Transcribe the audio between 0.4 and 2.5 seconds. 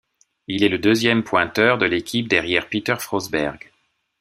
Il est le deuxième pointeur de l'équipe